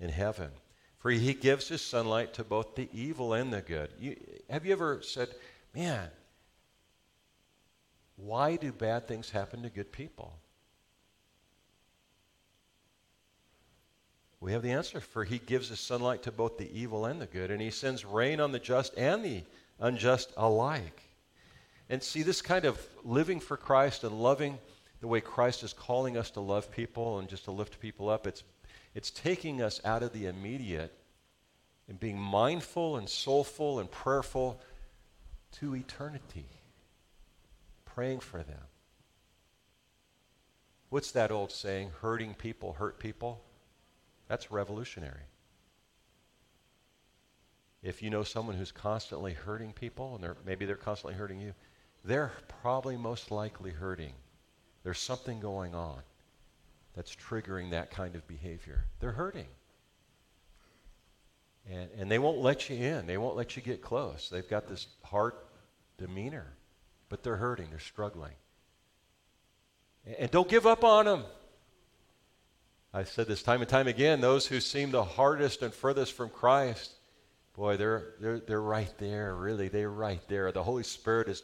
[0.00, 0.50] in heaven.
[0.98, 4.72] For he gives his sunlight to both the evil and the good." You, have you
[4.72, 5.32] ever said,
[5.72, 6.10] "Man,
[8.16, 10.36] why do bad things happen to good people?
[14.40, 17.28] We have the answer for he gives his sunlight to both the evil and the
[17.28, 19.44] good, and he sends rain on the just and the
[19.78, 21.11] unjust alike.
[21.88, 24.58] And see, this kind of living for Christ and loving
[25.00, 28.26] the way Christ is calling us to love people and just to lift people up,
[28.26, 28.44] it's,
[28.94, 30.96] it's taking us out of the immediate
[31.88, 34.60] and being mindful and soulful and prayerful
[35.52, 36.46] to eternity
[37.94, 38.60] praying for them.
[40.88, 41.90] What's that old saying?
[42.00, 43.42] Hurting people hurt people?
[44.28, 45.26] That's revolutionary.
[47.82, 51.54] If you know someone who's constantly hurting people, and they're, maybe they're constantly hurting you,
[52.04, 54.12] they're probably most likely hurting.
[54.84, 56.00] There's something going on
[56.94, 58.84] that's triggering that kind of behavior.
[59.00, 59.46] They're hurting.
[61.70, 63.06] And, and they won't let you in.
[63.06, 64.28] They won't let you get close.
[64.28, 65.34] They've got this hard
[65.96, 66.46] demeanor
[67.12, 68.32] but they're hurting, they're struggling.
[70.18, 71.24] And don't give up on them.
[72.94, 76.30] I've said this time and time again those who seem the hardest and furthest from
[76.30, 76.94] Christ,
[77.54, 79.68] boy, they're, they're, they're right there, really.
[79.68, 80.50] They're right there.
[80.52, 81.42] The Holy Spirit is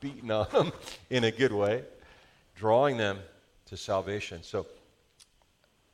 [0.00, 0.72] beating on them
[1.10, 1.84] in a good way,
[2.54, 3.18] drawing them
[3.66, 4.42] to salvation.
[4.42, 4.66] So,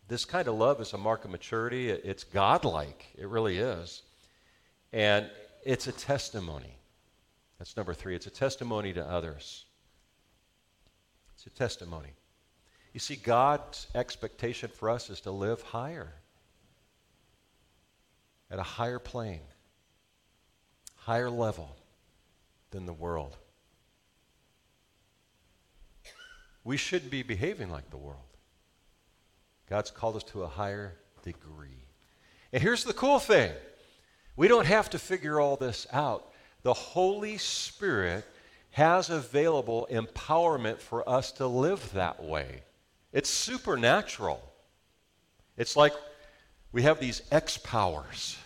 [0.08, 1.88] this kind of love is a mark of maturity.
[1.88, 4.02] It's godlike, it really is.
[4.92, 5.30] And
[5.64, 6.76] it's a testimony.
[7.58, 8.14] That's number three.
[8.14, 9.64] It's a testimony to others.
[11.34, 12.10] It's a testimony.
[12.92, 16.12] You see, God's expectation for us is to live higher,
[18.50, 19.40] at a higher plane,
[20.96, 21.74] higher level
[22.70, 23.36] than the world.
[26.64, 28.20] We shouldn't be behaving like the world.
[29.68, 31.86] God's called us to a higher degree.
[32.52, 33.52] And here's the cool thing
[34.36, 38.24] we don't have to figure all this out the Holy Spirit
[38.70, 42.62] has available empowerment for us to live that way.
[43.12, 44.42] It's supernatural.
[45.56, 45.92] It's like
[46.72, 48.38] we have these X powers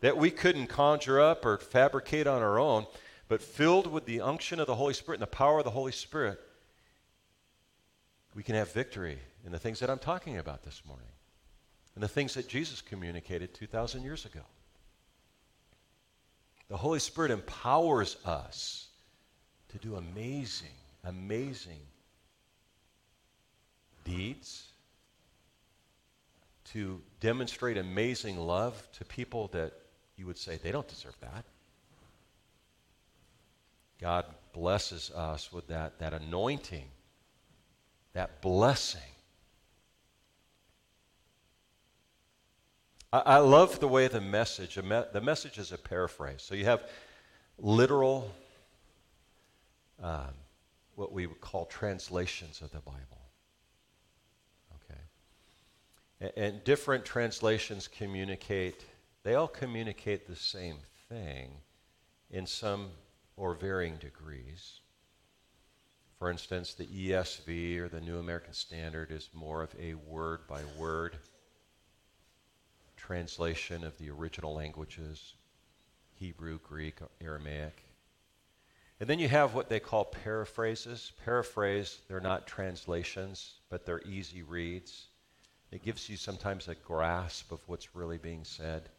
[0.00, 2.86] that we couldn't conjure up or fabricate on our own,
[3.28, 5.92] but filled with the unction of the Holy Spirit and the power of the Holy
[5.92, 6.40] Spirit,
[8.34, 11.08] we can have victory in the things that I'm talking about this morning
[11.94, 14.40] and the things that Jesus communicated 2,000 years ago.
[16.68, 18.88] The Holy Spirit empowers us
[19.68, 21.80] to do amazing, amazing
[24.04, 24.68] deeds,
[26.72, 29.72] to demonstrate amazing love to people that
[30.16, 31.44] you would say they don't deserve that.
[34.00, 36.86] God blesses us with that, that anointing,
[38.14, 39.00] that blessing.
[43.12, 46.42] I, I love the way the message, the message is a paraphrase.
[46.42, 46.88] So you have
[47.58, 48.30] literal,
[50.02, 50.34] um,
[50.94, 53.22] what we would call translations of the Bible.
[54.76, 55.00] Okay.
[56.20, 58.84] And, and different translations communicate,
[59.22, 60.76] they all communicate the same
[61.08, 61.52] thing
[62.30, 62.90] in some
[63.36, 64.81] or varying degrees.
[66.22, 70.60] For instance, the ESV or the New American Standard is more of a word by
[70.78, 71.16] word
[72.96, 75.34] translation of the original languages
[76.14, 77.82] Hebrew, Greek, Aramaic.
[79.00, 81.10] And then you have what they call paraphrases.
[81.24, 85.06] Paraphrase, they're not translations, but they're easy reads.
[85.72, 88.90] It gives you sometimes a grasp of what's really being said.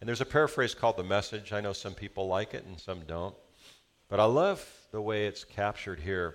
[0.00, 1.52] And there's a paraphrase called The Message.
[1.52, 3.34] I know some people like it and some don't.
[4.10, 6.34] But I love the way it's captured here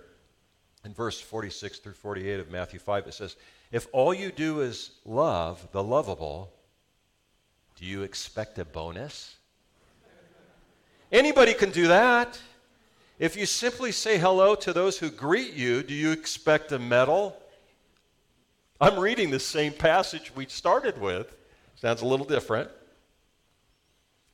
[0.86, 3.08] in verse 46 through 48 of Matthew 5.
[3.08, 3.36] It says,
[3.70, 6.54] If all you do is love the lovable,
[7.76, 9.36] do you expect a bonus?
[11.12, 12.40] Anybody can do that.
[13.20, 17.38] If you simply say hello to those who greet you, do you expect a medal?
[18.80, 21.36] I'm reading the same passage we started with.
[21.76, 22.70] Sounds a little different.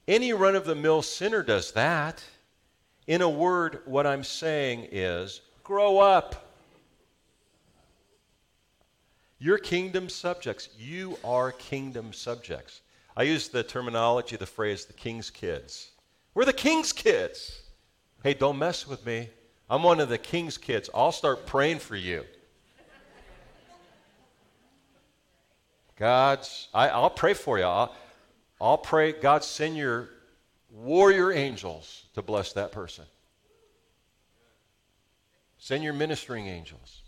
[0.07, 2.23] Any run of the mill sinner does that.
[3.07, 6.49] In a word, what I'm saying is grow up.
[9.39, 10.69] You're kingdom subjects.
[10.77, 12.81] You are kingdom subjects.
[13.17, 15.91] I use the terminology, the phrase, the king's kids.
[16.33, 17.61] We're the king's kids.
[18.23, 19.29] Hey, don't mess with me.
[19.69, 20.89] I'm one of the king's kids.
[20.93, 22.23] I'll start praying for you.
[25.95, 27.63] God's, I, will pray for you.
[27.63, 27.95] I'll,
[28.59, 30.09] I'll pray, God, send your
[30.71, 33.05] warrior angels to bless that person.
[35.57, 37.01] Send your ministering angels.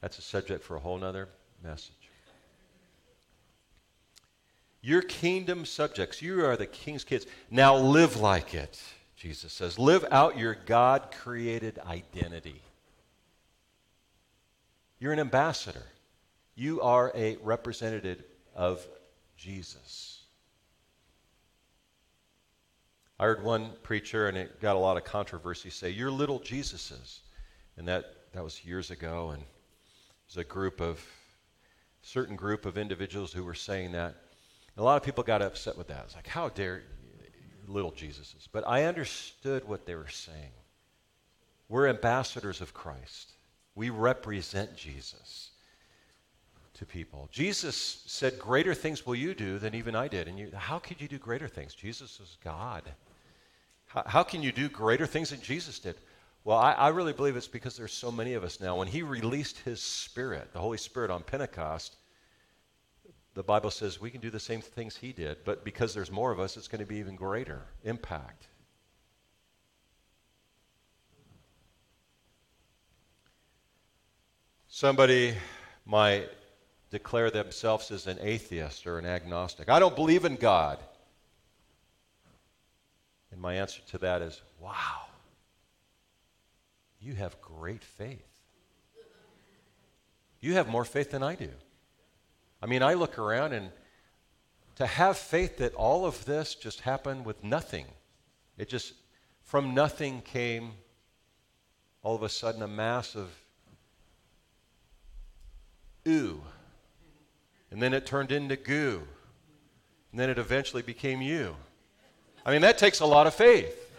[0.00, 1.28] That's a subject for a whole nother
[1.62, 1.92] message.
[4.80, 6.22] You're kingdom subjects.
[6.22, 7.26] You are the king's kids.
[7.50, 8.80] Now live like it,
[9.16, 9.78] Jesus says.
[9.78, 12.62] Live out your God created identity.
[15.00, 15.82] You're an ambassador.
[16.54, 18.22] You are a representative
[18.54, 18.86] of
[19.36, 20.15] Jesus.
[23.18, 27.20] I heard one preacher, and it got a lot of controversy, say, You're little Jesuses.
[27.78, 29.42] And that, that was years ago, and
[30.26, 31.04] there's a group of,
[32.02, 34.14] certain group of individuals who were saying that.
[34.76, 36.04] And a lot of people got upset with that.
[36.04, 36.82] It's like, How dare
[37.66, 38.48] little Jesuses?
[38.52, 40.52] But I understood what they were saying.
[41.68, 43.32] We're ambassadors of Christ,
[43.74, 45.50] we represent Jesus
[46.74, 47.28] to people.
[47.32, 50.28] Jesus said, Greater things will you do than even I did.
[50.28, 51.74] And you, how could you do greater things?
[51.74, 52.82] Jesus is God.
[53.86, 55.96] How, how can you do greater things than Jesus did?
[56.44, 58.76] Well, I, I really believe it's because there's so many of us now.
[58.76, 61.96] When he released his spirit, the Holy Spirit on Pentecost,
[63.34, 66.30] the Bible says we can do the same things he did, but because there's more
[66.30, 68.46] of us, it's going to be even greater impact.
[74.68, 75.34] Somebody
[75.84, 76.28] might
[76.90, 79.68] declare themselves as an atheist or an agnostic.
[79.68, 80.78] I don't believe in God.
[83.36, 85.02] And my answer to that is wow,
[86.98, 88.24] you have great faith.
[90.40, 91.50] You have more faith than I do.
[92.62, 93.70] I mean, I look around and
[94.76, 97.84] to have faith that all of this just happened with nothing,
[98.56, 98.94] it just,
[99.42, 100.72] from nothing came
[102.02, 103.28] all of a sudden a mass of
[106.08, 106.40] ooh.
[107.70, 109.02] And then it turned into goo.
[110.10, 111.56] And then it eventually became you.
[112.46, 113.92] I mean, that takes a lot of faith.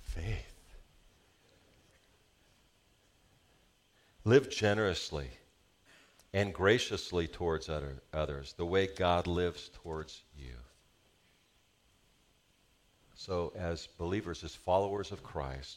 [0.00, 0.54] Faith.
[4.24, 5.28] Live generously
[6.32, 10.54] and graciously towards other, others, the way God lives towards you.
[13.14, 15.76] So, as believers, as followers of Christ,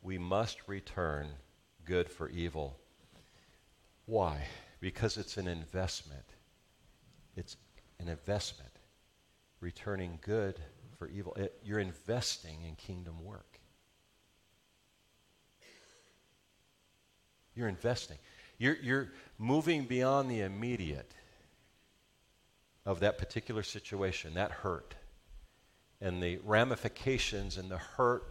[0.00, 1.26] we must return
[1.84, 2.79] good for evil.
[4.10, 4.40] Why?
[4.80, 6.24] Because it's an investment.
[7.36, 7.56] It's
[8.00, 8.72] an investment.
[9.60, 10.58] Returning good
[10.98, 11.32] for evil.
[11.34, 13.60] It, you're investing in kingdom work.
[17.54, 18.18] You're investing.
[18.58, 21.12] You're, you're moving beyond the immediate
[22.84, 24.96] of that particular situation, that hurt,
[26.00, 28.24] and the ramifications and the hurt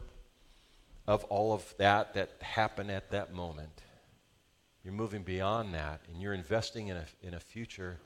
[1.07, 3.81] of all of that that happened at that moment.
[4.83, 7.97] You're moving beyond that, and you're investing in a, in a future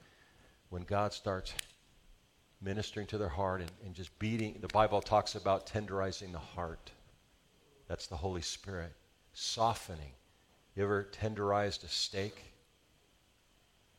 [0.70, 1.54] when God starts
[2.62, 4.58] ministering to their heart and, and just beating.
[4.60, 6.92] The Bible talks about tenderizing the heart.
[7.88, 8.94] That's the Holy Spirit
[9.34, 10.14] softening.
[10.76, 12.44] You ever tenderized a steak?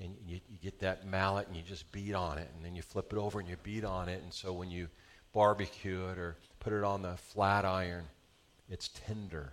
[0.00, 2.82] And you, you get that mallet and you just beat on it, and then you
[2.82, 4.20] flip it over and you beat on it.
[4.22, 4.88] And so when you
[5.32, 8.04] barbecue it or put it on the flat iron,
[8.68, 9.52] it's tender.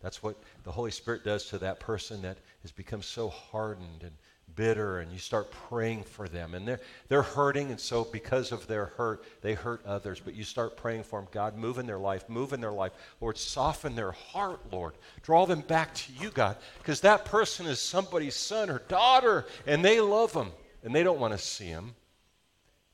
[0.00, 4.12] That's what the Holy Spirit does to that person that has become so hardened and
[4.56, 6.54] bitter and you start praying for them.
[6.54, 10.20] And they're, they're hurting and so because of their hurt they hurt others.
[10.20, 12.92] But you start praying for them god move in their life move in their life.
[13.20, 14.94] Lord soften their heart lord.
[15.22, 19.84] Draw them back to you god because that person is somebody's son or daughter and
[19.84, 20.50] they love them
[20.82, 21.94] and they don't want to see them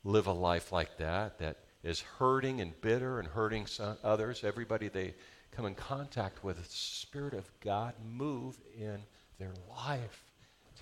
[0.03, 4.87] live a life like that that is hurting and bitter and hurting some, others everybody
[4.87, 5.13] they
[5.57, 8.99] come in contact with the spirit of god move in
[9.37, 10.27] their life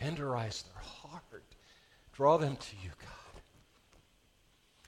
[0.01, 1.55] Tenderize their heart.
[2.13, 3.41] Draw them to you, God.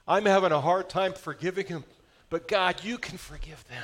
[0.08, 1.84] I'm having a hard time forgiving them,
[2.30, 3.84] but God, you can forgive them.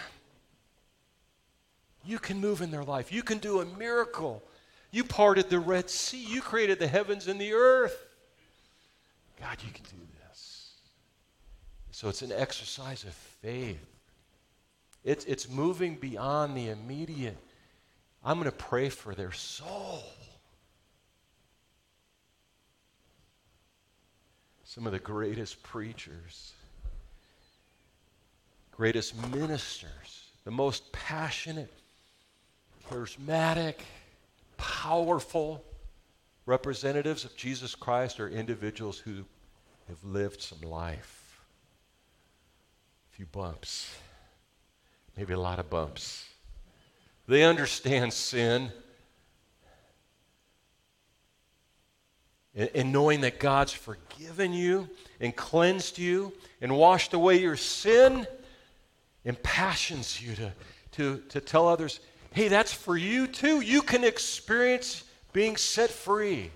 [2.05, 3.11] You can move in their life.
[3.11, 4.43] You can do a miracle.
[4.91, 6.23] You parted the Red Sea.
[6.23, 8.05] You created the heavens and the earth.
[9.39, 10.71] God, you can do this.
[11.91, 13.92] So it's an exercise of faith.
[15.03, 17.37] It's, it's moving beyond the immediate.
[18.23, 20.03] I'm going to pray for their soul.
[24.73, 26.53] some of the greatest preachers,
[28.71, 31.71] greatest ministers, the most passionate,
[32.89, 33.75] charismatic,
[34.57, 35.63] powerful
[36.47, 39.23] representatives of Jesus Christ are individuals who
[39.87, 41.39] have lived some life.
[43.11, 43.95] A few bumps,
[45.17, 46.27] maybe a lot of bumps.
[47.27, 48.71] They understand sin.
[52.55, 54.87] and, knowing that God's forgiven you
[55.19, 58.27] and cleansed you and washed away your sin
[59.25, 60.51] impassions you to,
[60.91, 61.99] to, to tell others,
[62.33, 63.61] hey, that's for you too.
[63.61, 66.51] You can experience being set free.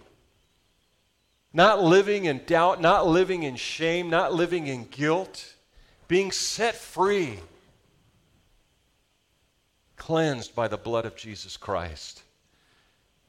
[1.54, 5.56] Not living in doubt, not living in shame, not living in guilt,
[6.08, 7.40] being set free,
[9.98, 12.24] cleansed by the blood of Jesus Christ.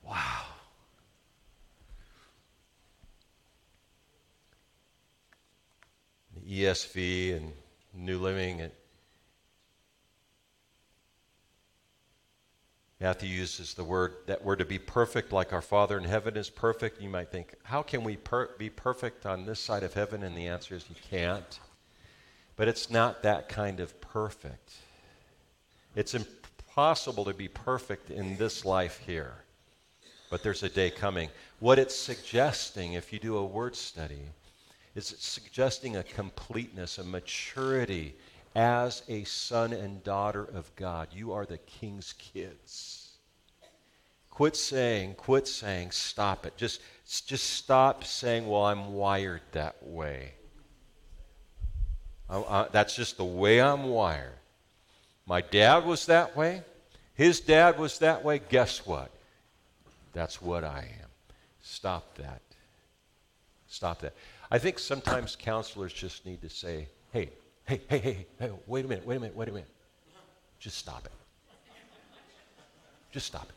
[0.02, 0.44] Wow.
[6.34, 7.52] The ESV and
[7.94, 8.60] New Living.
[8.60, 8.74] It,
[13.00, 16.50] Matthew uses the word that we're to be perfect like our Father in heaven is
[16.50, 17.00] perfect.
[17.00, 20.22] You might think, how can we per- be perfect on this side of heaven?
[20.24, 21.60] And the answer is you can't.
[22.56, 24.74] But it's not that kind of perfect.
[25.94, 26.14] It's
[26.78, 29.34] impossible to be perfect in this life here.
[30.30, 31.28] But there's a day coming.
[31.58, 34.20] What it's suggesting, if you do a word study,
[34.94, 38.14] is suggesting a completeness, a maturity
[38.54, 41.08] as a son and daughter of God.
[41.10, 43.16] You are the king's kids.
[44.30, 46.56] Quit saying, quit saying, stop it.
[46.56, 46.80] Just,
[47.26, 50.30] just stop saying, well, I'm wired that way.
[52.30, 54.38] I, I, that's just the way I'm wired.
[55.28, 56.62] My dad was that way.
[57.14, 58.40] His dad was that way.
[58.48, 59.10] Guess what?
[60.14, 61.08] That's what I am.
[61.60, 62.40] Stop that.
[63.66, 64.14] Stop that.
[64.50, 67.28] I think sometimes counselors just need to say, hey,
[67.66, 69.68] hey, hey, hey, hey, wait a minute, wait a minute, wait a minute.
[70.58, 71.12] Just stop it.
[73.12, 73.54] Just stop it.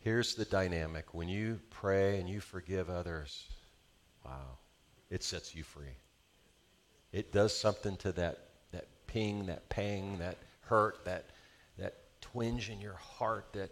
[0.00, 1.14] Here's the dynamic.
[1.14, 3.46] When you pray and you forgive others,
[4.24, 4.58] wow,
[5.10, 5.96] it sets you free.
[7.12, 8.38] It does something to that,
[8.72, 11.26] that ping, that pang, that hurt, that
[11.78, 13.70] that twinge in your heart that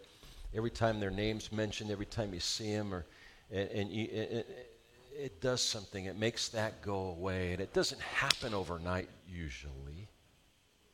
[0.53, 3.05] every time their name's mentioned, every time you see them, or
[3.51, 4.69] and, and you, it,
[5.15, 6.05] it does something.
[6.05, 10.09] It makes that go away, and it doesn't happen overnight usually.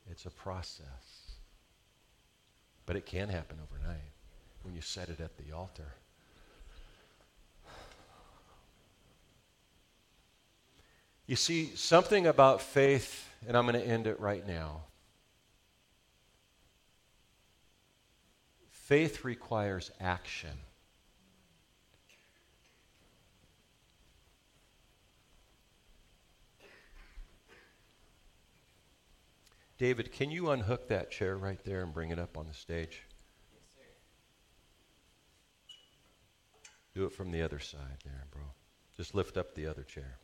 [0.09, 1.33] It's a process,
[2.85, 4.11] but it can happen overnight
[4.63, 5.93] when you set it at the altar.
[11.29, 14.85] You see, something about faith, and I'm going to end it right now.
[18.71, 20.57] Faith requires action.
[29.77, 33.03] David, can you unhook that chair right there and bring it up on the stage?
[33.53, 33.61] Yes,
[36.95, 38.41] Do it from the other side there, bro.
[38.97, 40.17] Just lift up the other chair.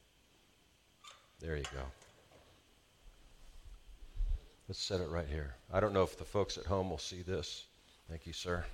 [1.40, 1.82] There you go.
[4.68, 5.56] Let's set it right here.
[5.72, 7.66] I don't know if the folks at home will see this.
[8.10, 8.66] Thank you, sir.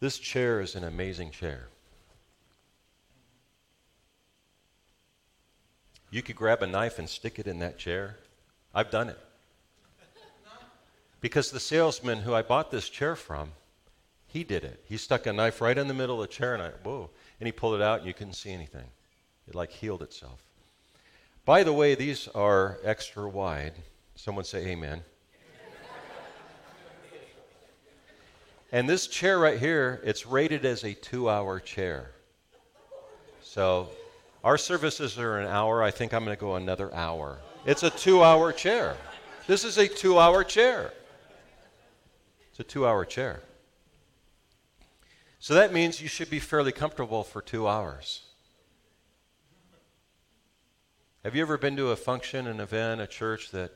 [0.00, 1.68] This chair is an amazing chair.
[6.10, 8.16] You could grab a knife and stick it in that chair.
[8.74, 9.18] I've done it.
[11.20, 13.52] Because the salesman who I bought this chair from,
[14.26, 14.84] he did it.
[14.86, 17.10] He stuck a knife right in the middle of the chair, and I, whoa.
[17.40, 18.86] And he pulled it out, and you couldn't see anything.
[19.48, 20.42] It like healed itself.
[21.44, 23.74] By the way, these are extra wide.
[24.16, 25.02] Someone say amen.
[28.72, 32.10] and this chair right here, it's rated as a two hour chair.
[33.42, 33.90] So
[34.42, 35.82] our services are an hour.
[35.82, 37.38] I think I'm going to go another hour.
[37.64, 38.96] It's a two hour chair.
[39.46, 40.92] This is a two hour chair.
[42.50, 43.40] It's a two hour chair.
[45.38, 48.22] So that means you should be fairly comfortable for two hours.
[51.24, 53.72] Have you ever been to a function, an event, a church that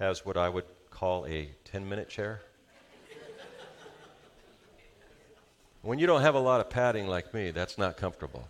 [0.00, 2.42] has what I would call a 10 minute chair?
[5.82, 8.48] when you don't have a lot of padding like me, that's not comfortable.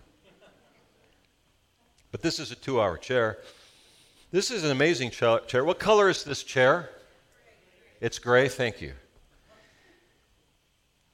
[2.11, 3.39] But this is a two hour chair.
[4.31, 5.65] This is an amazing chair.
[5.65, 6.91] What color is this chair?
[8.01, 8.95] It's gray, thank you.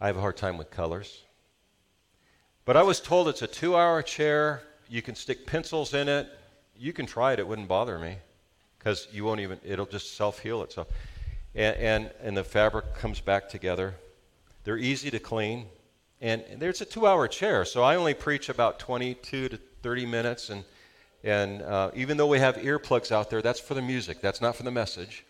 [0.00, 1.22] I have a hard time with colors.
[2.64, 4.62] But I was told it's a two hour chair.
[4.88, 6.28] You can stick pencils in it.
[6.76, 8.16] You can try it, it wouldn't bother me
[8.78, 10.88] because you won't even, it'll just self heal itself.
[11.54, 13.94] And, and, and, the fabric comes back together.
[14.64, 15.66] They're easy to clean.
[16.22, 20.48] And there's a two hour chair, so I only preach about 22 to 30 minutes.
[20.48, 20.64] And,
[21.22, 24.56] and uh, even though we have earplugs out there, that's for the music, that's not
[24.56, 25.24] for the message.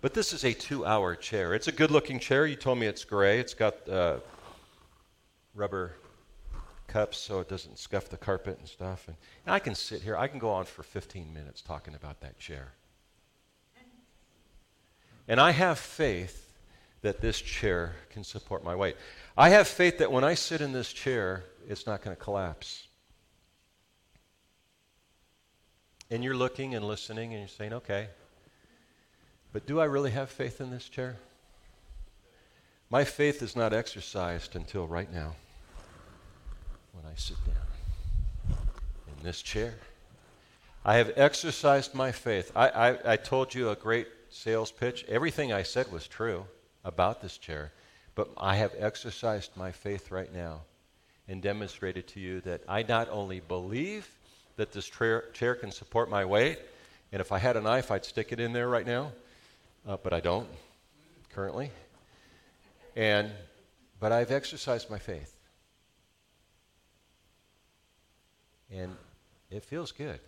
[0.00, 1.54] But this is a two hour chair.
[1.54, 2.46] It's a good looking chair.
[2.46, 3.40] You told me it's gray.
[3.40, 4.18] It's got uh,
[5.54, 5.94] rubber
[6.86, 9.08] cups so it doesn't scuff the carpet and stuff.
[9.08, 10.16] And, and I can sit here.
[10.16, 12.72] I can go on for 15 minutes talking about that chair.
[15.26, 16.48] And I have faith
[17.02, 18.96] that this chair can support my weight.
[19.36, 22.86] I have faith that when I sit in this chair, it's not going to collapse.
[26.10, 28.08] And you're looking and listening and you're saying, okay,
[29.52, 31.16] but do I really have faith in this chair?
[32.90, 35.34] My faith is not exercised until right now
[36.92, 38.58] when I sit down
[39.06, 39.74] in this chair.
[40.84, 42.50] I have exercised my faith.
[42.56, 45.04] I, I, I, told you a great sales pitch.
[45.06, 46.46] Everything I said was true
[46.84, 47.72] about this chair,
[48.14, 50.62] but I have exercised my faith right now
[51.28, 54.08] and demonstrated to you that I not only believe
[54.56, 56.58] that this chair, chair can support my weight,
[57.12, 59.12] and if I had a knife, I'd stick it in there right now
[59.88, 60.46] uh, but I don't
[61.30, 61.70] currently.
[62.94, 63.30] And
[63.98, 65.34] but I've exercised my faith,
[68.70, 68.94] and
[69.50, 70.20] it feels good.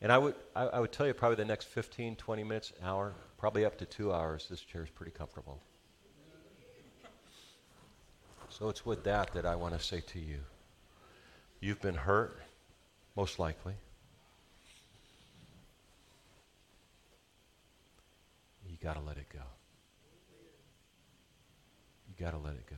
[0.00, 3.14] And I would I, I would tell you probably the next 15, 20 minutes, hour,
[3.38, 4.46] probably up to two hours.
[4.48, 5.58] This chair is pretty comfortable.
[8.50, 10.38] So it's with that that I want to say to you.
[11.60, 12.40] You've been hurt,
[13.16, 13.74] most likely.
[18.78, 19.40] You got to let it go.
[22.08, 22.76] You got to let it go.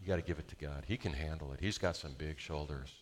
[0.00, 0.84] You got to give it to God.
[0.86, 1.60] He can handle it.
[1.60, 2.94] He's got some big shoulders.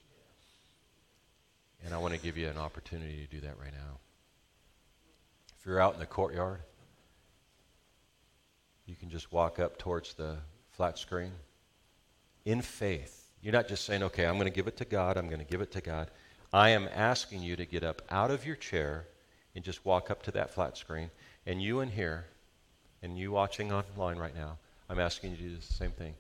[1.84, 3.98] And I want to give you an opportunity to do that right now.
[5.58, 6.60] If you're out in the courtyard,
[8.86, 10.36] you can just walk up towards the
[10.70, 11.32] flat screen
[12.44, 13.30] in faith.
[13.42, 15.44] You're not just saying, okay, I'm going to give it to God, I'm going to
[15.44, 16.10] give it to God.
[16.52, 19.06] I am asking you to get up out of your chair
[19.56, 21.10] and just walk up to that flat screen.
[21.46, 22.26] And you in here,
[23.02, 24.58] and you watching online right now,
[24.90, 26.14] I'm asking you to do the same thing.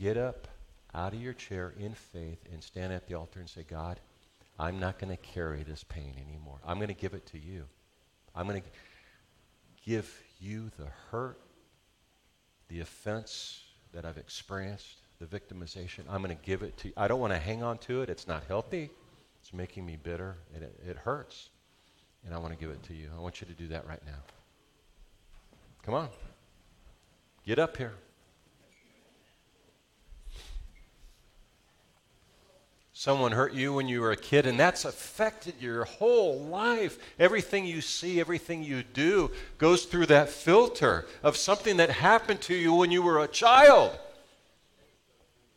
[0.00, 0.46] Get up
[0.94, 3.98] out of your chair in faith and stand at the altar and say, God,
[4.56, 6.58] I'm not going to carry this pain anymore.
[6.64, 7.64] I'm going to give it to you.
[8.36, 8.68] I'm going to
[9.84, 11.40] give you the hurt,
[12.68, 16.04] the offense that I've experienced, the victimization.
[16.08, 16.94] I'm going to give it to you.
[16.96, 18.08] I don't want to hang on to it.
[18.08, 18.90] It's not healthy.
[19.40, 21.48] It's making me bitter, and it, it hurts
[22.24, 23.08] and I want to give it to you.
[23.16, 24.20] I want you to do that right now.
[25.82, 26.08] Come on.
[27.46, 27.92] Get up here.
[32.96, 36.96] Someone hurt you when you were a kid, and that's affected your whole life.
[37.18, 42.54] Everything you see, everything you do goes through that filter of something that happened to
[42.54, 43.98] you when you were a child.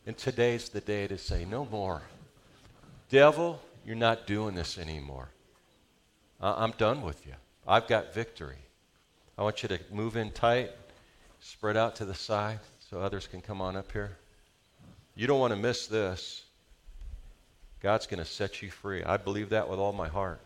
[0.05, 2.01] And today's the day to say, No more.
[3.09, 5.29] Devil, you're not doing this anymore.
[6.39, 7.33] I'm done with you.
[7.67, 8.57] I've got victory.
[9.37, 10.71] I want you to move in tight,
[11.39, 14.17] spread out to the side so others can come on up here.
[15.15, 16.43] You don't want to miss this.
[17.81, 19.03] God's going to set you free.
[19.03, 20.39] I believe that with all my heart.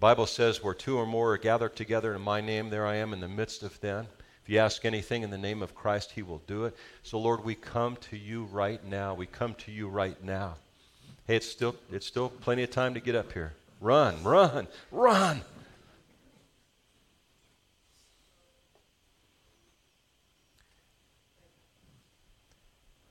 [0.00, 3.12] Bible says where two or more are gathered together in my name, there I am
[3.12, 4.06] in the midst of them.
[4.42, 6.76] If you ask anything in the name of Christ, He will do it.
[7.02, 9.14] So, Lord, we come to you right now.
[9.14, 10.56] We come to you right now.
[11.26, 13.54] Hey, it's still, it's still plenty of time to get up here.
[13.84, 15.42] Run, run, run.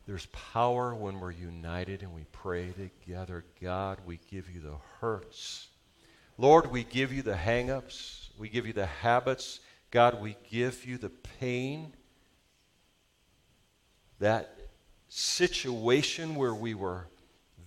[0.07, 3.45] There's power when we're united and we pray together.
[3.61, 5.67] God, we give you the hurts.
[6.39, 8.31] Lord, we give you the hang ups.
[8.39, 9.59] We give you the habits.
[9.91, 11.93] God, we give you the pain.
[14.17, 14.57] That
[15.07, 17.09] situation where we were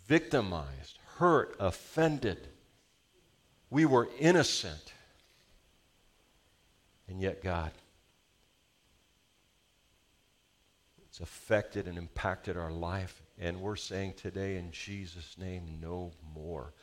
[0.09, 2.49] victimized, hurt, offended.
[3.71, 4.93] We were innocent.
[7.09, 7.73] And yet, God,
[11.17, 13.23] It's affected and impacted our life.
[13.39, 16.75] And we're saying today, in Jesus' name, no more.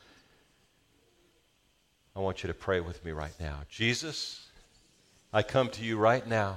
[2.16, 3.60] I want you to pray with me right now.
[3.68, 4.44] Jesus,
[5.32, 6.56] I come to you right now.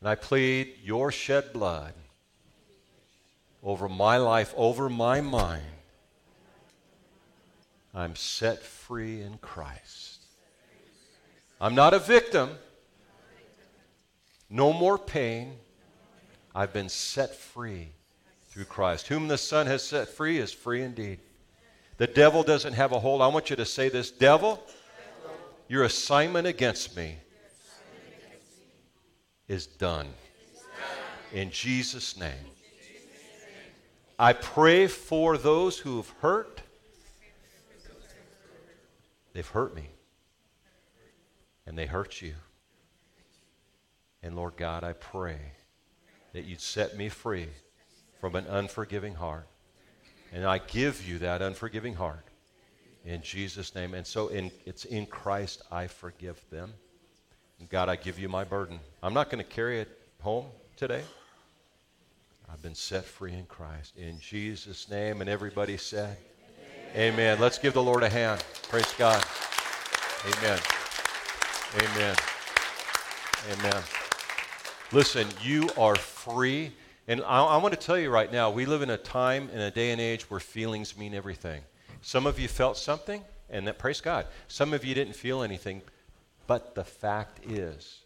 [0.00, 1.94] And I plead your shed blood
[3.62, 5.62] over my life, over my mind.
[7.94, 10.24] I'm set free in Christ.
[11.60, 12.50] I'm not a victim.
[14.48, 15.56] No more pain.
[16.54, 17.88] I've been set free
[18.50, 19.08] through Christ.
[19.08, 21.20] Whom the Son has set free is free indeed.
[21.98, 23.22] The devil doesn't have a hold.
[23.22, 24.62] I want you to say this Devil,
[25.68, 27.16] your assignment against me
[29.48, 30.08] is done.
[31.32, 32.32] In Jesus' name.
[34.18, 36.61] I pray for those who have hurt.
[39.32, 39.88] They've hurt me.
[41.66, 42.34] And they hurt you.
[44.22, 45.38] And Lord God, I pray
[46.32, 47.48] that you'd set me free
[48.20, 49.46] from an unforgiving heart.
[50.32, 52.24] And I give you that unforgiving heart
[53.04, 53.94] in Jesus' name.
[53.94, 56.72] And so in, it's in Christ I forgive them.
[57.60, 58.80] And God, I give you my burden.
[59.02, 59.88] I'm not going to carry it
[60.20, 61.02] home today.
[62.50, 63.96] I've been set free in Christ.
[63.96, 65.20] In Jesus' name.
[65.20, 66.16] And everybody said,
[66.94, 67.40] Amen.
[67.40, 68.44] Let's give the Lord a hand.
[68.68, 69.24] Praise God.
[70.26, 70.58] Amen.
[71.78, 72.14] Amen.
[73.50, 73.82] Amen.
[74.92, 76.70] Listen, you are free.
[77.08, 79.60] And I, I, want to tell you right now, we live in a time, in
[79.60, 81.62] a day and age where feelings mean everything.
[82.02, 84.26] Some of you felt something, and that, praise God.
[84.48, 85.80] Some of you didn't feel anything.
[86.46, 88.00] But the fact is,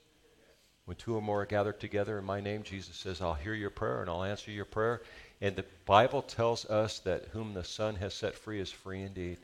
[0.84, 3.70] when two or more are gathered together in my name, Jesus says, I'll hear your
[3.70, 5.02] prayer and I'll answer your prayer.
[5.40, 9.38] And the Bible tells us that whom the Son has set free is free indeed.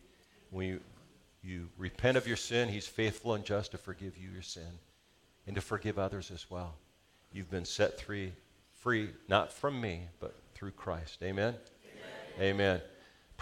[0.51, 0.81] When you,
[1.43, 4.79] you repent of your sin, He's faithful and just to forgive you your sin
[5.47, 6.75] and to forgive others as well.
[7.33, 8.33] You've been set free,
[8.81, 11.19] free, not from me, but through Christ.
[11.23, 11.55] Amen?
[12.39, 12.55] Amen.
[12.55, 12.81] Amen.